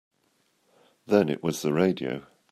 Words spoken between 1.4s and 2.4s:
was the radio.